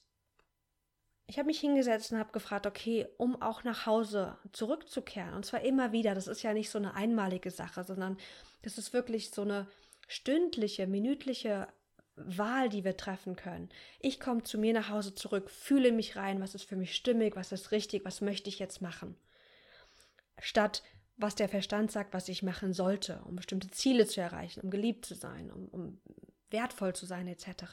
ich 1.28 1.38
habe 1.38 1.46
mich 1.46 1.60
hingesetzt 1.60 2.10
und 2.10 2.18
habe 2.18 2.32
gefragt, 2.32 2.66
okay, 2.66 3.06
um 3.18 3.40
auch 3.40 3.62
nach 3.62 3.86
Hause 3.86 4.36
zurückzukehren, 4.52 5.34
und 5.34 5.46
zwar 5.46 5.60
immer 5.60 5.92
wieder, 5.92 6.14
das 6.14 6.26
ist 6.26 6.42
ja 6.42 6.54
nicht 6.54 6.70
so 6.70 6.78
eine 6.78 6.94
einmalige 6.94 7.50
Sache, 7.50 7.84
sondern 7.84 8.18
das 8.62 8.78
ist 8.78 8.92
wirklich 8.92 9.30
so 9.30 9.42
eine 9.42 9.68
stündliche, 10.08 10.86
minütliche 10.86 11.68
Wahl, 12.24 12.68
die 12.68 12.84
wir 12.84 12.96
treffen 12.96 13.36
können. 13.36 13.68
Ich 14.00 14.20
komme 14.20 14.42
zu 14.42 14.58
mir 14.58 14.72
nach 14.72 14.88
Hause 14.88 15.14
zurück, 15.14 15.50
fühle 15.50 15.92
mich 15.92 16.16
rein, 16.16 16.40
was 16.40 16.54
ist 16.54 16.64
für 16.64 16.76
mich 16.76 16.94
stimmig, 16.94 17.36
was 17.36 17.52
ist 17.52 17.72
richtig, 17.72 18.04
was 18.04 18.20
möchte 18.20 18.48
ich 18.48 18.58
jetzt 18.58 18.80
machen. 18.80 19.16
Statt 20.40 20.82
was 21.18 21.34
der 21.34 21.48
Verstand 21.48 21.90
sagt, 21.90 22.14
was 22.14 22.28
ich 22.28 22.44
machen 22.44 22.72
sollte, 22.72 23.20
um 23.24 23.34
bestimmte 23.34 23.70
Ziele 23.70 24.06
zu 24.06 24.20
erreichen, 24.20 24.60
um 24.60 24.70
geliebt 24.70 25.04
zu 25.04 25.14
sein, 25.14 25.50
um, 25.50 25.68
um 25.68 26.00
wertvoll 26.48 26.94
zu 26.94 27.06
sein, 27.06 27.26
etc. 27.26 27.64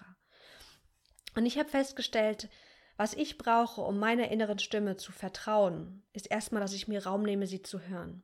Und 1.35 1.45
ich 1.45 1.59
habe 1.59 1.69
festgestellt, 1.69 2.49
was 2.97 3.13
ich 3.13 3.37
brauche, 3.37 3.81
um 3.81 3.99
meiner 3.99 4.31
inneren 4.31 4.57
Stimme 4.57 4.97
zu 4.97 5.11
vertrauen, 5.11 6.03
ist 6.11 6.31
erstmal, 6.31 6.61
dass 6.61 6.73
ich 6.73 6.87
mir 6.87 7.05
Raum 7.05 7.21
nehme, 7.21 7.45
sie 7.45 7.61
zu 7.61 7.81
hören. 7.81 8.23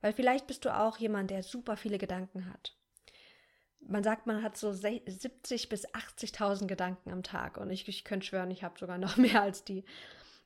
Weil 0.00 0.14
vielleicht 0.14 0.46
bist 0.46 0.64
du 0.64 0.74
auch 0.74 0.96
jemand, 0.96 1.30
der 1.30 1.42
super 1.42 1.76
viele 1.76 1.98
Gedanken 1.98 2.50
hat 2.50 2.79
man 3.80 4.02
sagt, 4.02 4.26
man 4.26 4.42
hat 4.42 4.56
so 4.56 4.72
70 4.72 5.68
bis 5.68 5.88
80.000 5.88 6.66
Gedanken 6.66 7.10
am 7.10 7.22
Tag 7.22 7.56
und 7.56 7.70
ich, 7.70 7.88
ich 7.88 8.04
könnte 8.04 8.26
schwören, 8.26 8.50
ich 8.50 8.62
habe 8.62 8.78
sogar 8.78 8.98
noch 8.98 9.16
mehr 9.18 9.42
als 9.42 9.64
die. 9.64 9.84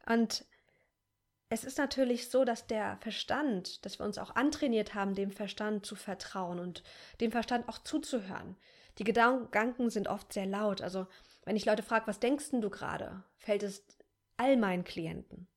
Und 0.07 0.45
es 1.49 1.65
ist 1.65 1.79
natürlich 1.79 2.31
so, 2.31 2.45
dass 2.45 2.67
der 2.67 2.97
Verstand, 3.01 3.85
dass 3.85 3.99
wir 3.99 4.07
uns 4.07 4.19
auch 4.19 4.35
antrainiert 4.35 4.95
haben, 4.95 5.15
dem 5.15 5.31
Verstand 5.31 5.87
zu 5.87 5.95
vertrauen 5.95 6.59
und 6.59 6.83
dem 7.21 7.31
Verstand 7.31 7.69
auch 7.69 7.79
zuzuhören. 7.79 8.57
Die 8.99 9.05
Gedanken 9.05 9.91
sind 9.91 10.09
oft 10.09 10.33
sehr 10.33 10.47
laut. 10.47 10.81
Also, 10.81 11.07
wenn 11.45 11.57
ich 11.57 11.67
Leute 11.67 11.83
frage, 11.83 12.07
was 12.07 12.21
denkst 12.21 12.51
du 12.53 12.71
gerade, 12.71 13.23
fällt 13.37 13.63
es 13.63 13.85
all 14.37 14.57
meinen 14.57 14.85
Klienten 14.85 15.49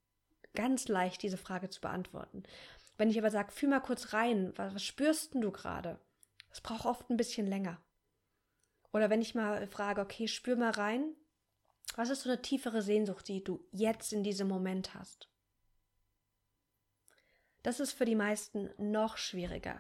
ganz 0.58 0.88
leicht, 0.88 1.22
diese 1.22 1.38
Frage 1.38 1.70
zu 1.70 1.80
beantworten. 1.80 2.42
Wenn 2.98 3.12
ich 3.12 3.20
aber 3.20 3.30
sage, 3.30 3.52
fühl 3.52 3.70
mal 3.70 3.80
kurz 3.80 4.14
rein, 4.14 4.54
was, 4.56 4.74
was 4.74 4.84
spürst 4.84 5.36
du 5.36 5.52
gerade? 5.52 6.00
Es 6.51 6.62
braucht 6.62 6.86
oft 6.86 7.10
ein 7.10 7.18
bisschen 7.18 7.48
länger. 7.48 7.82
Oder 8.92 9.10
wenn 9.10 9.22
ich 9.22 9.36
mal 9.36 9.68
frage, 9.68 10.01
okay, 10.01 10.27
spür 10.27 10.56
mal 10.56 10.72
rein, 10.72 11.16
was 11.96 12.10
ist 12.10 12.24
so 12.24 12.30
eine 12.30 12.42
tiefere 12.42 12.82
Sehnsucht, 12.82 13.27
die 13.27 13.44
du 13.44 13.66
jetzt 13.72 14.13
in 14.13 14.24
diesem 14.24 14.48
Moment 14.48 14.94
hast? 14.94 15.30
Das 17.63 17.80
ist 17.80 17.92
für 17.92 18.06
die 18.06 18.16
meisten 18.16 18.70
noch 18.77 19.18
schwieriger. 19.18 19.80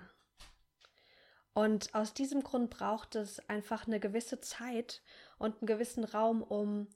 Und 1.53 1.95
aus 1.95 2.13
diesem 2.13 2.43
Grund 2.43 2.69
braucht 2.69 3.15
es 3.15 3.39
einfach 3.49 3.87
eine 3.87 3.99
gewisse 3.99 4.39
Zeit 4.41 5.01
und 5.39 5.57
einen 5.57 5.67
gewissen 5.67 6.03
Raum, 6.03 6.43
um 6.43 6.87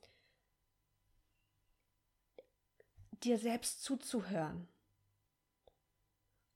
dir 3.23 3.39
selbst 3.39 3.83
zuzuhören 3.83 4.67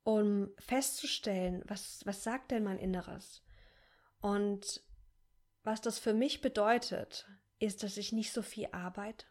um 0.05 0.51
festzustellen, 0.59 1.63
was, 1.65 2.01
was 2.05 2.23
sagt 2.23 2.51
denn 2.51 2.63
mein 2.63 2.77
Inneres? 2.77 3.43
Und 4.21 4.81
was 5.63 5.81
das 5.81 5.97
für 5.97 6.13
mich 6.13 6.41
bedeutet, 6.41 7.27
ist, 7.59 7.81
dass 7.81 7.97
ich 7.97 8.11
nicht 8.11 8.31
so 8.31 8.43
viel 8.43 8.67
arbeite, 8.71 9.25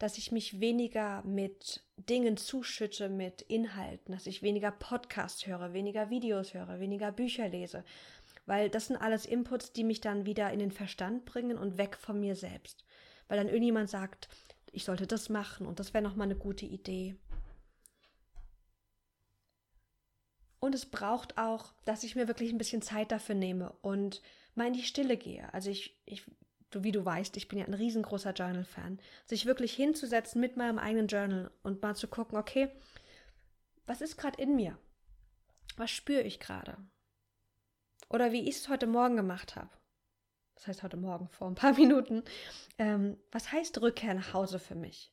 dass 0.00 0.18
ich 0.18 0.32
mich 0.32 0.60
weniger 0.60 1.22
mit 1.22 1.84
Dingen 1.96 2.36
zuschütte, 2.36 3.08
mit 3.08 3.42
Inhalten, 3.42 4.12
dass 4.12 4.26
ich 4.26 4.42
weniger 4.42 4.72
Podcasts 4.72 5.46
höre, 5.46 5.72
weniger 5.72 6.10
Videos 6.10 6.52
höre, 6.52 6.80
weniger 6.80 7.12
Bücher 7.12 7.48
lese, 7.48 7.84
weil 8.44 8.68
das 8.68 8.88
sind 8.88 8.96
alles 8.96 9.24
Inputs, 9.24 9.72
die 9.72 9.84
mich 9.84 10.00
dann 10.00 10.26
wieder 10.26 10.52
in 10.52 10.58
den 10.58 10.72
Verstand 10.72 11.24
bringen 11.26 11.58
und 11.58 11.78
weg 11.78 11.96
von 11.96 12.18
mir 12.18 12.34
selbst. 12.34 12.84
Weil 13.28 13.38
dann 13.38 13.48
irgendjemand 13.48 13.88
sagt, 13.88 14.28
ich 14.72 14.84
sollte 14.84 15.06
das 15.06 15.28
machen 15.28 15.64
und 15.64 15.78
das 15.78 15.94
wäre 15.94 16.02
nochmal 16.02 16.26
eine 16.26 16.36
gute 16.36 16.66
Idee. 16.66 17.16
Und 20.58 20.74
es 20.74 20.86
braucht 20.86 21.38
auch, 21.38 21.72
dass 21.84 22.02
ich 22.02 22.16
mir 22.16 22.28
wirklich 22.28 22.52
ein 22.52 22.58
bisschen 22.58 22.82
Zeit 22.82 23.12
dafür 23.12 23.34
nehme 23.34 23.72
und 23.82 24.22
mal 24.54 24.66
in 24.66 24.72
die 24.72 24.82
Stille 24.82 25.16
gehe. 25.16 25.52
Also 25.52 25.70
ich, 25.70 26.00
ich 26.06 26.24
du, 26.70 26.82
wie 26.82 26.92
du 26.92 27.04
weißt, 27.04 27.36
ich 27.36 27.48
bin 27.48 27.58
ja 27.58 27.66
ein 27.66 27.74
riesengroßer 27.74 28.32
Journal-Fan. 28.32 28.98
Sich 29.26 29.46
wirklich 29.46 29.74
hinzusetzen 29.74 30.40
mit 30.40 30.56
meinem 30.56 30.78
eigenen 30.78 31.08
Journal 31.08 31.50
und 31.62 31.82
mal 31.82 31.96
zu 31.96 32.08
gucken, 32.08 32.38
okay, 32.38 32.70
was 33.86 34.00
ist 34.00 34.16
gerade 34.16 34.40
in 34.40 34.56
mir? 34.56 34.78
Was 35.76 35.90
spüre 35.90 36.22
ich 36.22 36.40
gerade? 36.40 36.76
Oder 38.08 38.32
wie 38.32 38.48
ich 38.48 38.56
es 38.56 38.68
heute 38.68 38.86
Morgen 38.86 39.16
gemacht 39.16 39.56
habe. 39.56 39.70
Das 40.54 40.66
heißt 40.66 40.82
heute 40.82 40.96
Morgen, 40.96 41.28
vor 41.28 41.48
ein 41.48 41.54
paar 41.54 41.72
Minuten. 41.76 42.22
Ähm, 42.78 43.18
was 43.30 43.52
heißt 43.52 43.80
Rückkehr 43.80 44.14
nach 44.14 44.32
Hause 44.32 44.58
für 44.58 44.74
mich? 44.74 45.12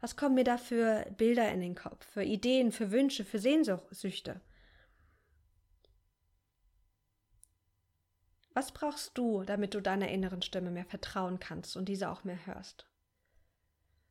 Was 0.00 0.16
kommen 0.16 0.36
mir 0.36 0.44
da 0.44 0.58
für 0.58 1.06
Bilder 1.16 1.50
in 1.50 1.60
den 1.60 1.74
Kopf, 1.74 2.06
für 2.06 2.22
Ideen, 2.22 2.70
für 2.70 2.92
Wünsche, 2.92 3.24
für 3.24 3.40
Sehnsüchte? 3.40 4.40
Was 8.58 8.72
brauchst 8.72 9.16
du, 9.16 9.44
damit 9.44 9.74
du 9.74 9.80
deiner 9.80 10.08
inneren 10.08 10.42
Stimme 10.42 10.72
mehr 10.72 10.84
vertrauen 10.84 11.38
kannst 11.38 11.76
und 11.76 11.84
diese 11.84 12.10
auch 12.10 12.24
mehr 12.24 12.44
hörst? 12.44 12.88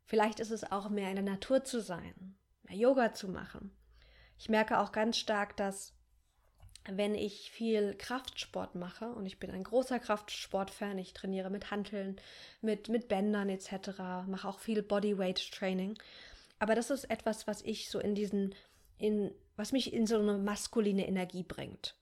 Vielleicht 0.06 0.40
ist 0.40 0.52
es 0.52 0.72
auch 0.72 0.88
mehr 0.88 1.10
in 1.10 1.18
der 1.18 1.26
Natur 1.26 1.66
zu 1.66 1.82
sein, 1.82 2.38
mehr 2.64 2.78
Yoga 2.78 3.14
zu 3.14 3.28
machen. 3.28 3.76
Ich 4.38 4.48
merke 4.48 4.80
auch 4.80 4.94
ganz 4.94 5.18
stark, 5.18 5.58
dass 5.58 5.94
wenn 6.90 7.14
ich 7.14 7.52
viel 7.52 7.94
Kraftsport 7.96 8.76
mache, 8.76 9.10
und 9.10 9.26
ich 9.26 9.38
bin 9.38 9.52
ein 9.52 9.66
großer 9.66 10.00
Kraftsportfan, 10.00 10.98
ich 10.98 11.12
trainiere 11.12 11.50
mit 11.50 11.70
Hanteln, 11.70 12.16
mit, 12.62 12.88
mit 12.88 13.10
Bändern 13.10 13.50
etc., 13.50 14.00
mache 14.28 14.48
auch 14.48 14.60
viel 14.60 14.82
Bodyweight 14.82 15.52
Training. 15.52 15.98
Aber 16.58 16.74
das 16.74 16.90
ist 16.90 17.04
etwas, 17.10 17.48
was 17.48 17.62
ich 17.64 17.90
so 17.90 18.00
in 18.00 18.16
diesen, 18.16 18.56
in, 18.98 19.30
was 19.58 19.74
mich 19.74 19.92
in 19.92 20.08
so 20.08 20.18
eine 20.18 20.38
maskuline 20.38 21.06
Energie 21.06 21.44
bringt 21.44 21.98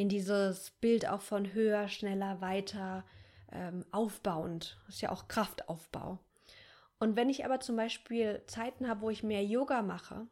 in 0.00 0.08
dieses 0.08 0.70
Bild 0.70 1.06
auch 1.06 1.20
von 1.20 1.52
höher, 1.52 1.86
schneller, 1.88 2.40
weiter, 2.40 3.04
ähm, 3.52 3.84
aufbauend. 3.90 4.78
Das 4.86 4.94
ist 4.94 5.02
ja 5.02 5.12
auch 5.12 5.28
Kraftaufbau. 5.28 6.18
Und 6.98 7.16
wenn 7.16 7.28
ich 7.28 7.44
aber 7.44 7.60
zum 7.60 7.76
Beispiel 7.76 8.42
Zeiten 8.46 8.88
habe, 8.88 9.02
wo 9.02 9.10
ich 9.10 9.22
mehr 9.22 9.44
Yoga 9.44 9.82
mache, 9.82 10.26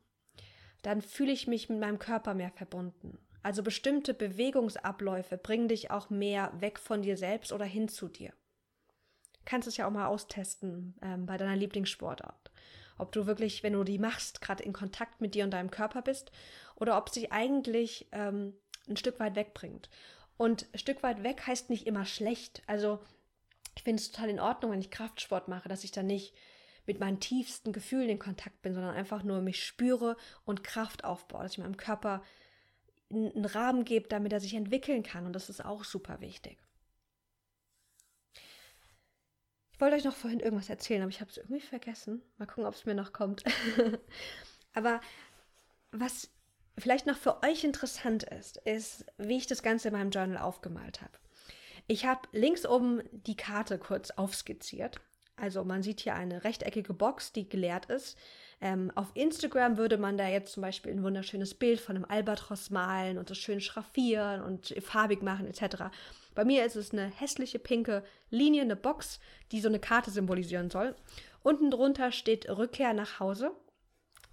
dann 0.80 1.02
fühle 1.02 1.32
ich 1.32 1.46
mich 1.46 1.68
mit 1.68 1.80
meinem 1.80 1.98
Körper 1.98 2.32
mehr 2.32 2.50
verbunden. 2.50 3.18
Also 3.42 3.62
bestimmte 3.62 4.14
Bewegungsabläufe 4.14 5.36
bringen 5.36 5.68
dich 5.68 5.90
auch 5.90 6.08
mehr 6.08 6.50
weg 6.58 6.78
von 6.78 7.02
dir 7.02 7.18
selbst 7.18 7.52
oder 7.52 7.66
hin 7.66 7.88
zu 7.88 8.08
dir. 8.08 8.30
Du 9.34 9.40
kannst 9.44 9.68
es 9.68 9.76
ja 9.76 9.86
auch 9.86 9.92
mal 9.92 10.06
austesten 10.06 10.94
ähm, 11.02 11.26
bei 11.26 11.36
deiner 11.36 11.56
Lieblingssportart. 11.56 12.50
Ob 12.96 13.12
du 13.12 13.26
wirklich, 13.26 13.62
wenn 13.62 13.74
du 13.74 13.84
die 13.84 13.98
machst, 13.98 14.40
gerade 14.40 14.62
in 14.62 14.72
Kontakt 14.72 15.20
mit 15.20 15.34
dir 15.34 15.44
und 15.44 15.50
deinem 15.50 15.70
Körper 15.70 16.00
bist 16.00 16.32
oder 16.74 16.96
ob 16.96 17.10
sie 17.10 17.30
eigentlich 17.30 18.08
ähm, 18.12 18.54
ein 18.88 18.96
Stück 18.96 19.20
weit 19.20 19.36
wegbringt. 19.36 19.88
Und 20.36 20.66
ein 20.72 20.78
Stück 20.78 21.02
weit 21.02 21.22
weg 21.22 21.46
heißt 21.46 21.70
nicht 21.70 21.86
immer 21.86 22.04
schlecht. 22.04 22.62
Also 22.66 23.00
ich 23.74 23.82
finde 23.82 24.00
es 24.00 24.10
total 24.10 24.30
in 24.30 24.40
Ordnung, 24.40 24.72
wenn 24.72 24.80
ich 24.80 24.90
Kraftsport 24.90 25.48
mache, 25.48 25.68
dass 25.68 25.84
ich 25.84 25.90
dann 25.90 26.06
nicht 26.06 26.34
mit 26.86 27.00
meinen 27.00 27.20
tiefsten 27.20 27.72
Gefühlen 27.72 28.08
in 28.08 28.18
Kontakt 28.18 28.62
bin, 28.62 28.72
sondern 28.72 28.94
einfach 28.94 29.22
nur 29.22 29.40
mich 29.40 29.64
spüre 29.64 30.16
und 30.44 30.64
Kraft 30.64 31.04
aufbaue, 31.04 31.42
dass 31.42 31.52
ich 31.52 31.58
meinem 31.58 31.76
Körper 31.76 32.22
einen 33.10 33.44
Rahmen 33.44 33.84
gebe, 33.84 34.08
damit 34.08 34.32
er 34.32 34.40
sich 34.40 34.54
entwickeln 34.54 35.02
kann. 35.02 35.26
Und 35.26 35.32
das 35.32 35.50
ist 35.50 35.64
auch 35.64 35.84
super 35.84 36.20
wichtig. 36.20 36.58
Ich 39.72 39.80
wollte 39.80 39.96
euch 39.96 40.04
noch 40.04 40.16
vorhin 40.16 40.40
irgendwas 40.40 40.70
erzählen, 40.70 41.02
aber 41.02 41.10
ich 41.10 41.20
habe 41.20 41.30
es 41.30 41.36
irgendwie 41.36 41.60
vergessen. 41.60 42.22
Mal 42.36 42.46
gucken, 42.46 42.66
ob 42.66 42.74
es 42.74 42.84
mir 42.84 42.94
noch 42.94 43.12
kommt. 43.12 43.44
aber 44.72 45.00
was 45.92 46.30
vielleicht 46.78 47.06
noch 47.06 47.16
für 47.16 47.42
euch 47.42 47.64
interessant 47.64 48.22
ist, 48.24 48.58
ist, 48.58 49.06
wie 49.18 49.36
ich 49.36 49.46
das 49.46 49.62
Ganze 49.62 49.88
in 49.88 49.94
meinem 49.94 50.10
Journal 50.10 50.38
aufgemalt 50.38 51.00
habe. 51.00 51.12
Ich 51.86 52.04
habe 52.04 52.20
links 52.32 52.66
oben 52.66 53.02
die 53.12 53.36
Karte 53.36 53.78
kurz 53.78 54.10
aufskizziert. 54.10 55.00
Also 55.36 55.64
man 55.64 55.82
sieht 55.82 56.00
hier 56.00 56.14
eine 56.14 56.44
rechteckige 56.44 56.92
Box, 56.92 57.32
die 57.32 57.48
geleert 57.48 57.86
ist. 57.86 58.18
Ähm, 58.60 58.90
auf 58.96 59.12
Instagram 59.14 59.76
würde 59.76 59.96
man 59.96 60.18
da 60.18 60.26
jetzt 60.26 60.52
zum 60.52 60.62
Beispiel 60.62 60.92
ein 60.92 61.04
wunderschönes 61.04 61.54
Bild 61.54 61.80
von 61.80 61.96
einem 61.96 62.04
Albatros 62.04 62.70
malen 62.70 63.16
und 63.16 63.30
das 63.30 63.38
schön 63.38 63.60
schraffieren 63.60 64.42
und 64.42 64.74
farbig 64.80 65.22
machen 65.22 65.46
etc. 65.46 65.84
Bei 66.34 66.44
mir 66.44 66.64
ist 66.64 66.76
es 66.76 66.92
eine 66.92 67.06
hässliche 67.06 67.58
pinke 67.58 68.02
Linie, 68.30 68.62
eine 68.62 68.76
Box, 68.76 69.20
die 69.52 69.60
so 69.60 69.68
eine 69.68 69.78
Karte 69.78 70.10
symbolisieren 70.10 70.70
soll. 70.70 70.96
Unten 71.42 71.70
drunter 71.70 72.10
steht 72.10 72.48
Rückkehr 72.48 72.92
nach 72.92 73.20
Hause. 73.20 73.52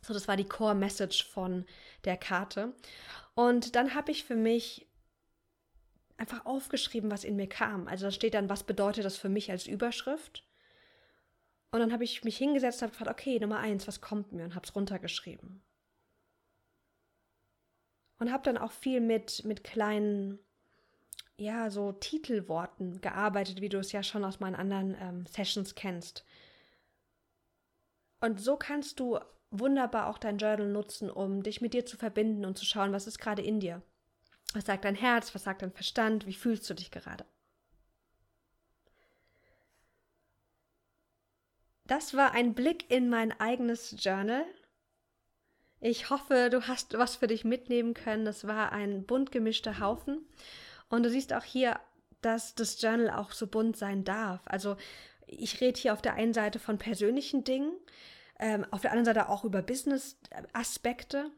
So, 0.06 0.14
das 0.14 0.28
war 0.28 0.38
die 0.38 0.48
Core 0.48 0.76
Message 0.76 1.26
von 1.26 1.66
der 2.04 2.16
Karte. 2.16 2.76
Und 3.34 3.76
dann 3.76 3.96
habe 3.96 4.12
ich 4.12 4.24
für 4.24 4.36
mich 4.36 4.88
einfach 6.18 6.46
aufgeschrieben, 6.46 7.10
was 7.10 7.24
in 7.24 7.36
mir 7.36 7.50
kam. 7.50 7.88
Also 7.88 8.06
da 8.06 8.12
steht 8.12 8.36
dann, 8.36 8.48
was 8.48 8.64
bedeutet 8.64 9.04
das 9.04 9.18
für 9.18 9.30
mich 9.30 9.50
als 9.50 9.66
Überschrift. 9.66 10.48
Und 11.72 11.80
dann 11.80 11.92
habe 11.92 12.04
ich 12.04 12.24
mich 12.24 12.38
hingesetzt 12.38 12.82
und 12.82 12.84
habe 12.84 12.92
gefragt, 12.92 13.20
okay, 13.20 13.40
Nummer 13.40 13.60
eins, 13.60 13.88
was 13.88 14.00
kommt 14.00 14.32
mir? 14.32 14.44
Und 14.44 14.56
habe 14.56 14.66
es 14.66 14.76
runtergeschrieben. 14.76 15.64
Und 18.20 18.32
habe 18.32 18.44
dann 18.44 18.58
auch 18.58 18.72
viel 18.72 19.02
mit, 19.02 19.44
mit 19.44 19.64
kleinen, 19.64 20.40
ja, 21.36 21.70
so 21.70 21.92
Titelworten 21.92 23.02
gearbeitet, 23.02 23.60
wie 23.60 23.70
du 23.70 23.80
es 23.80 23.92
ja 23.92 24.04
schon 24.04 24.24
aus 24.24 24.40
meinen 24.40 24.56
anderen 24.56 24.96
ähm, 25.02 25.26
Sessions 25.26 25.74
kennst. 25.74 26.24
Und 28.22 28.40
so 28.40 28.56
kannst 28.56 29.00
du 29.00 29.20
wunderbar 29.52 30.08
auch 30.08 30.18
dein 30.18 30.38
Journal 30.38 30.68
nutzen, 30.68 31.10
um 31.10 31.44
dich 31.44 31.62
mit 31.62 31.74
dir 31.74 31.86
zu 31.86 31.98
verbinden 31.98 32.46
und 32.46 32.58
zu 32.58 32.66
schauen, 32.66 32.92
was 32.92 33.08
ist 33.08 33.20
gerade 33.20 33.42
in 33.42 33.60
dir. 33.60 33.82
Was 34.54 34.66
sagt 34.66 34.86
dein 34.86 34.96
Herz? 34.96 35.36
Was 35.36 35.44
sagt 35.44 35.62
dein 35.62 35.72
Verstand? 35.72 36.26
Wie 36.26 36.34
fühlst 36.34 36.70
du 36.70 36.74
dich 36.74 36.92
gerade? 36.92 37.26
Das 41.88 42.16
war 42.16 42.32
ein 42.32 42.54
Blick 42.56 42.90
in 42.90 43.10
mein 43.10 43.38
eigenes 43.40 43.96
Journal. 44.00 44.46
Ich 45.80 46.10
hoffe, 46.10 46.50
du 46.50 46.68
hast 46.68 46.98
was 46.98 47.18
für 47.18 47.28
dich 47.28 47.46
mitnehmen 47.46 47.94
können. 47.94 48.26
Das 48.26 48.48
war 48.48 48.72
ein 48.72 49.06
bunt 49.06 49.32
gemischter 49.32 49.80
Haufen. 49.80 50.26
Und 50.90 51.04
du 51.04 51.10
siehst 51.10 51.34
auch 51.34 51.44
hier, 51.44 51.80
dass 52.22 52.56
das 52.56 52.82
Journal 52.82 53.12
auch 53.12 53.32
so 53.32 53.46
bunt 53.46 53.78
sein 53.78 54.04
darf. 54.04 54.42
Also 54.46 54.78
ich 55.28 55.62
rede 55.62 55.80
hier 55.80 55.94
auf 55.94 56.02
der 56.02 56.16
einen 56.16 56.34
Seite 56.34 56.60
von 56.60 56.78
persönlichen 56.78 57.44
Dingen, 57.44 57.72
ähm, 58.40 58.66
auf 58.72 58.82
der 58.82 58.92
anderen 58.92 59.06
Seite 59.06 59.30
auch 59.30 59.44
über 59.44 59.62
Business-Aspekte. 59.62 61.32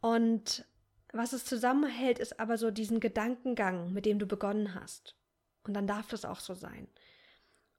Und 0.00 0.64
was 1.12 1.32
es 1.32 1.44
zusammenhält, 1.44 2.18
ist 2.18 2.40
aber 2.40 2.58
so 2.58 2.70
diesen 2.70 3.00
Gedankengang, 3.00 3.92
mit 3.92 4.06
dem 4.06 4.18
du 4.18 4.26
begonnen 4.26 4.74
hast. 4.74 5.16
Und 5.64 5.74
dann 5.74 5.86
darf 5.86 6.08
das 6.08 6.24
auch 6.24 6.40
so 6.40 6.54
sein. 6.54 6.88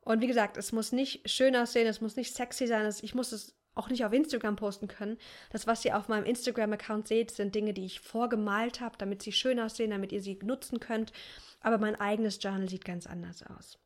Und 0.01 0.21
wie 0.21 0.27
gesagt, 0.27 0.57
es 0.57 0.71
muss 0.71 0.91
nicht 0.91 1.29
schön 1.29 1.55
aussehen, 1.55 1.87
es 1.87 2.01
muss 2.01 2.15
nicht 2.15 2.33
sexy 2.33 2.67
sein, 2.67 2.91
ich 3.01 3.15
muss 3.15 3.31
es 3.31 3.55
auch 3.73 3.89
nicht 3.89 4.03
auf 4.03 4.13
Instagram 4.13 4.55
posten 4.55 4.87
können. 4.87 5.17
Das, 5.51 5.67
was 5.67 5.85
ihr 5.85 5.97
auf 5.97 6.07
meinem 6.07 6.25
Instagram-Account 6.25 7.07
seht, 7.07 7.31
sind 7.31 7.55
Dinge, 7.55 7.73
die 7.73 7.85
ich 7.85 7.99
vorgemalt 7.99 8.81
habe, 8.81 8.97
damit 8.97 9.21
sie 9.21 9.31
schön 9.31 9.59
aussehen, 9.59 9.91
damit 9.91 10.11
ihr 10.11 10.21
sie 10.21 10.37
nutzen 10.43 10.79
könnt. 10.79 11.13
Aber 11.61 11.77
mein 11.77 11.95
eigenes 11.95 12.39
Journal 12.41 12.67
sieht 12.67 12.83
ganz 12.83 13.07
anders 13.07 13.43
aus. 13.43 13.77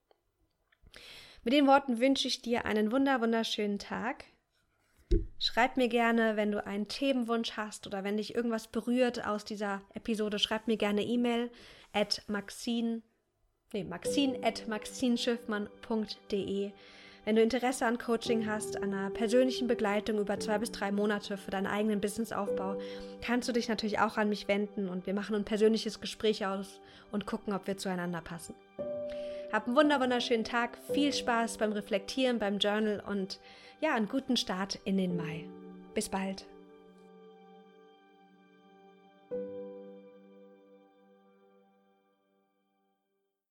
Mit 1.44 1.54
den 1.54 1.68
Worten 1.68 2.00
wünsche 2.00 2.27
ich 2.27 2.42
dir 2.42 2.65
einen 2.65 2.92
wunder, 2.92 3.22
wunderschönen 3.22 3.77
Tag. 3.77 4.25
Schreib 5.40 5.78
mir 5.78 5.90
gerne, 5.90 6.38
wenn 6.38 6.52
du 6.52 6.66
einen 6.66 6.88
Themenwunsch 6.88 7.52
hast 7.52 7.86
oder 7.86 8.04
wenn 8.04 8.18
dich 8.18 8.34
irgendwas 8.34 8.68
berührt 8.68 9.24
aus 9.26 9.46
dieser 9.46 9.84
Episode, 9.94 10.40
schreib 10.40 10.68
mir 10.68 10.78
gerne 10.78 11.04
E-Mail 11.04 11.52
at 11.94 12.24
maxine, 12.28 13.04
nee, 13.72 13.84
maxine 13.84 14.39
at 14.44 14.68
maxinschiffmann.de. 14.68 16.72
Wenn 17.26 17.36
du 17.36 17.41
Interesse 17.41 17.86
an 17.86 17.98
Coaching 17.98 18.48
hast, 18.48 18.78
an 18.78 18.94
einer 18.94 19.10
persönlichen 19.10 19.68
Begleitung 19.68 20.20
über 20.20 20.39
zwei 20.39 20.60
bis 20.60 20.72
drei 20.72 20.91
Monate 20.91 21.38
für 21.38 21.52
deinen 21.52 21.68
eigenen 21.68 22.00
Businessaufbau, 22.00 22.80
kannst 23.22 23.50
du 23.50 23.54
dich 23.54 23.68
natürlich 23.68 24.00
auch 24.00 24.18
an 24.18 24.30
mich 24.30 24.48
wenden 24.48 24.89
und 24.89 25.08
wir 25.08 25.15
machen 25.15 25.36
ein 25.36 25.44
persönliches 25.44 26.02
Gespräch 26.02 26.46
aus 26.46 26.80
und 27.12 27.26
gucken, 27.26 27.54
ob 27.54 27.65
wir 27.65 27.78
zueinander 27.78 28.22
passen. 28.22 28.54
Hab 29.52 29.68
einen 29.68 29.76
wunderschönen 29.76 30.44
Tag, 30.44 30.78
viel 30.94 31.13
Spaß 31.13 31.58
beim 31.58 31.72
Reflektieren, 31.72 32.38
beim 32.39 32.60
Journal 32.60 33.04
und 33.08 33.39
ja, 33.86 33.93
einen 33.93 34.10
guten 34.10 34.36
Start 34.36 34.80
in 34.84 34.98
den 34.98 35.15
Mai. 35.15 35.48
Bis 35.93 36.10
bald. 36.10 36.48